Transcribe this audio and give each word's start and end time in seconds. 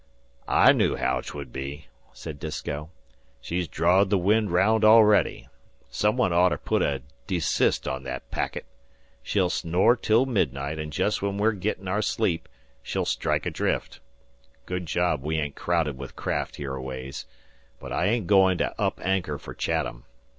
"I 0.47 0.71
knew 0.71 0.95
haow 0.95 1.21
'twould 1.21 1.53
be," 1.53 1.85
said 2.11 2.39
Disko. 2.39 2.89
"She's 3.39 3.67
drawed 3.67 4.09
the 4.09 4.17
wind 4.17 4.49
raound 4.49 4.83
already. 4.83 5.47
Some 5.91 6.17
one 6.17 6.33
oughter 6.33 6.57
put 6.57 6.81
a 6.81 7.03
deesist 7.27 7.87
on 7.87 8.03
thet 8.05 8.31
packet. 8.31 8.65
She'll 9.21 9.51
snore 9.51 9.95
till 9.95 10.25
midnight, 10.25 10.79
an' 10.79 10.89
jest 10.89 11.21
when 11.21 11.37
we're 11.37 11.51
gettin' 11.51 11.87
our 11.87 12.01
sleep 12.01 12.49
she'll 12.81 13.05
strike 13.05 13.45
adrift. 13.45 13.99
Good 14.65 14.87
job 14.87 15.21
we 15.21 15.37
ain't 15.37 15.53
crowded 15.55 15.99
with 15.99 16.15
craft 16.15 16.55
hereaways. 16.55 17.25
But 17.79 17.91
I 17.93 18.07
ain't 18.07 18.25
goin' 18.25 18.57
to 18.57 18.81
up 18.81 18.99
anchor 19.03 19.37
fer 19.37 19.53
Chatham. 19.53 20.05